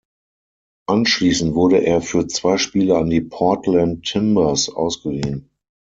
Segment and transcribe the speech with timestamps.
[0.87, 5.51] Anschließend wurde er für zwei Spiele an die Portland Timbers ausgeliehen.